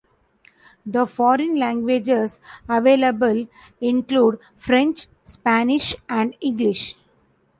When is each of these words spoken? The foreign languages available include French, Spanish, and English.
The 0.83 1.05
foreign 1.05 1.59
languages 1.59 2.41
available 2.67 3.47
include 3.79 4.39
French, 4.55 5.05
Spanish, 5.25 5.95
and 6.09 6.35
English. 6.41 6.95